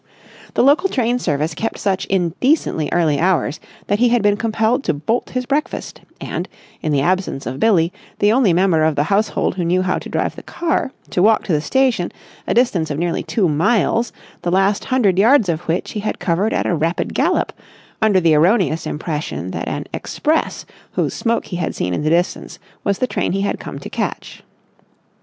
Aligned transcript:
The 0.55 0.63
local 0.63 0.89
train 0.89 1.19
service 1.19 1.53
kept 1.53 1.77
such 1.77 2.05
indecently 2.05 2.89
early 2.91 3.19
hours 3.19 3.59
that 3.85 3.99
he 3.99 4.09
had 4.09 4.23
been 4.23 4.35
compelled 4.35 4.83
to 4.85 4.95
bolt 4.95 5.29
his 5.29 5.45
breakfast, 5.45 6.01
and, 6.19 6.49
in 6.81 6.91
the 6.91 7.01
absence 7.01 7.45
of 7.45 7.59
Billie, 7.59 7.93
the 8.17 8.31
only 8.31 8.51
member 8.51 8.83
of 8.83 8.95
the 8.95 9.03
household 9.13 9.53
who 9.53 9.63
knew 9.63 9.83
how 9.83 9.99
to 9.99 10.09
drive 10.09 10.35
the 10.35 10.41
car, 10.41 10.91
to 11.11 11.21
walk 11.21 11.43
to 11.43 11.51
the 11.53 11.61
station, 11.61 12.11
a 12.47 12.55
distance 12.55 12.89
of 12.89 12.97
nearly 12.97 13.21
two 13.21 13.47
miles, 13.47 14.11
the 14.41 14.49
last 14.49 14.85
hundred 14.85 15.19
yards 15.19 15.47
of 15.49 15.61
which 15.67 15.91
he 15.91 15.99
had 15.99 16.17
covered 16.17 16.51
at 16.51 16.65
a 16.65 16.73
rapid 16.73 17.13
gallop, 17.13 17.53
under 18.01 18.19
the 18.19 18.33
erroneous 18.33 18.87
impression 18.87 19.51
that 19.51 19.67
an 19.67 19.85
express 19.93 20.65
whose 20.93 21.13
smoke 21.13 21.45
he 21.45 21.57
had 21.57 21.75
seen 21.75 21.93
in 21.93 22.01
the 22.01 22.09
distance 22.09 22.57
was 22.83 22.97
the 22.97 23.05
train 23.05 23.33
he 23.33 23.41
had 23.41 23.59
come 23.59 23.77
to 23.77 23.87
catch. 23.87 24.41